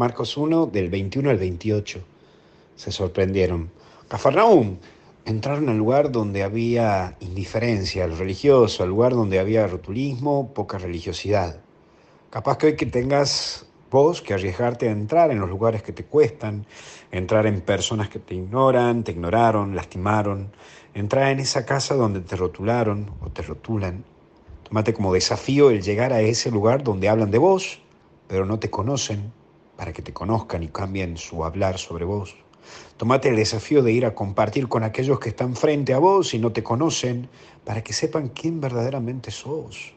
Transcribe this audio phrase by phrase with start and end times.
[0.00, 2.00] Marcos 1 del 21 al 28.
[2.74, 3.70] Se sorprendieron.
[4.08, 4.78] Cafarnaum.
[5.26, 11.60] Entraron al lugar donde había indiferencia al religioso, al lugar donde había rotulismo, poca religiosidad.
[12.30, 16.06] Capaz que hoy que tengas vos que arriesgarte a entrar en los lugares que te
[16.06, 16.64] cuestan,
[17.10, 20.50] entrar en personas que te ignoran, te ignoraron, lastimaron,
[20.94, 24.02] entrar en esa casa donde te rotularon o te rotulan.
[24.62, 27.82] Tómate como desafío el llegar a ese lugar donde hablan de vos,
[28.28, 29.30] pero no te conocen,
[29.80, 32.36] para que te conozcan y cambien su hablar sobre vos.
[32.98, 36.38] Tómate el desafío de ir a compartir con aquellos que están frente a vos y
[36.38, 37.30] no te conocen,
[37.64, 39.94] para que sepan quién verdaderamente sos.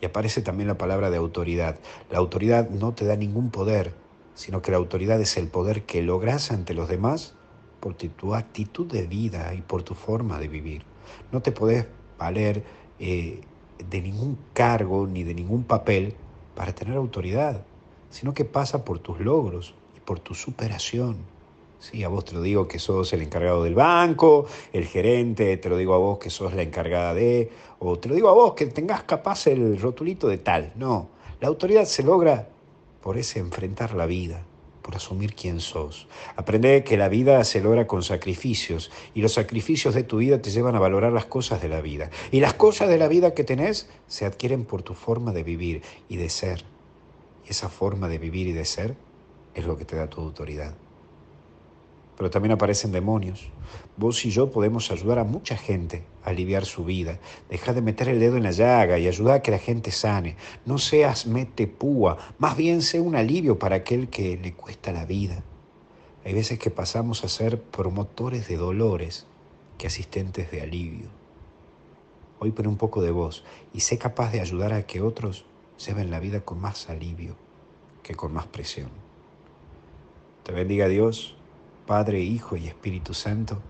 [0.00, 1.78] Y aparece también la palabra de autoridad.
[2.10, 3.94] La autoridad no te da ningún poder,
[4.34, 7.34] sino que la autoridad es el poder que logras ante los demás
[7.78, 10.82] por tu actitud de vida y por tu forma de vivir.
[11.30, 11.86] No te podés
[12.18, 12.64] valer
[12.98, 13.40] eh,
[13.88, 16.16] de ningún cargo ni de ningún papel
[16.56, 17.64] para tener autoridad,
[18.10, 21.16] sino que pasa por tus logros y por tu superación.
[21.78, 25.68] Sí, a vos te lo digo que sos el encargado del banco, el gerente, te
[25.70, 28.52] lo digo a vos que sos la encargada de, o te lo digo a vos
[28.52, 30.72] que tengas capaz el rotulito de tal.
[30.76, 31.08] No,
[31.40, 32.48] la autoridad se logra
[33.00, 34.42] por ese enfrentar la vida,
[34.82, 36.06] por asumir quién sos.
[36.36, 40.50] Aprende que la vida se logra con sacrificios y los sacrificios de tu vida te
[40.50, 42.10] llevan a valorar las cosas de la vida.
[42.30, 45.82] Y las cosas de la vida que tenés se adquieren por tu forma de vivir
[46.10, 46.62] y de ser.
[47.46, 48.96] Y esa forma de vivir y de ser
[49.54, 50.74] es lo que te da tu autoridad
[52.20, 53.48] pero también aparecen demonios.
[53.96, 57.18] Vos y yo podemos ayudar a mucha gente a aliviar su vida.
[57.48, 60.36] Deja de meter el dedo en la llaga y ayuda a que la gente sane.
[60.66, 65.06] No seas mete púa, más bien sé un alivio para aquel que le cuesta la
[65.06, 65.42] vida.
[66.22, 69.26] Hay veces que pasamos a ser promotores de dolores
[69.78, 71.08] que asistentes de alivio.
[72.38, 75.46] Hoy pon un poco de voz y sé capaz de ayudar a que otros
[75.80, 77.36] se ven la vida con más alivio
[78.02, 78.90] que con más presión.
[80.42, 81.36] Te bendiga Dios
[81.86, 83.62] Padre, Hijo y Espíritu Santo,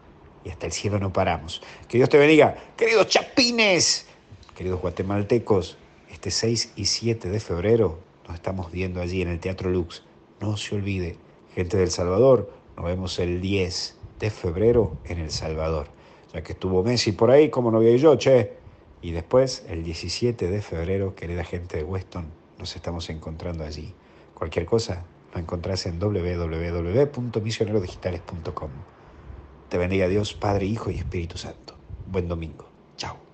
[0.44, 1.62] y hasta el cielo no paramos.
[1.86, 4.08] Que Dios te bendiga, queridos chapines,
[4.56, 5.78] queridos guatemaltecos,
[6.10, 10.02] este 6 y 7 de febrero nos estamos viendo allí en el Teatro Lux.
[10.40, 11.16] No se olvide,
[11.54, 15.86] gente del Salvador, nos vemos el 10 de febrero en El Salvador.
[16.34, 18.59] Ya que estuvo Messi por ahí, como no había yo, che.
[19.02, 22.26] Y después, el 17 de febrero, querida gente de Weston,
[22.58, 23.94] nos estamos encontrando allí.
[24.34, 28.70] Cualquier cosa, lo encontrás en www.misionerodigitales.com.
[29.68, 31.78] Te bendiga Dios, Padre, Hijo y Espíritu Santo.
[32.06, 32.68] Buen domingo.
[32.96, 33.29] Chao.